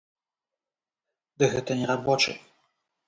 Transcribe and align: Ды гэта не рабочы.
Ды 1.43 1.51
гэта 1.53 1.71
не 1.83 1.91
рабочы. 1.93 2.31